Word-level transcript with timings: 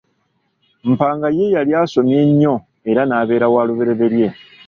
Mpanga 0.91 1.27
ye 1.37 1.45
yali 1.55 1.71
asomye 1.81 2.17
nnyo 2.29 2.53
era 2.89 3.01
n'abeera 3.05 3.47
walubereberye. 3.53 4.27